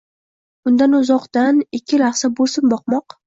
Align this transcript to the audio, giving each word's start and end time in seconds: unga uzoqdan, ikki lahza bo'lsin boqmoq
unga 0.69 0.87
uzoqdan, 1.01 1.61
ikki 1.81 2.01
lahza 2.05 2.33
bo'lsin 2.41 2.69
boqmoq 2.75 3.19